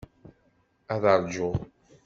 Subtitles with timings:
[0.93, 1.55] Ad ṛjuɣ.